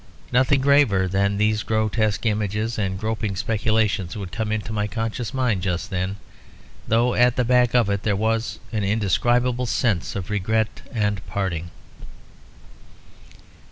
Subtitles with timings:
[0.31, 5.61] Nothing graver than these grotesque images and groping speculations would come into my conscious mind
[5.61, 6.15] just then,
[6.87, 11.69] though at the back of it there was an indescribable sense of regret and parting.